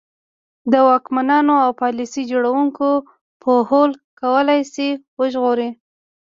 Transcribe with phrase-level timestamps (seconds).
[0.71, 2.87] د واکمنانو او پالیسي جوړوونکو
[3.41, 4.89] پوهول کولای شي
[5.19, 5.69] وژغوري.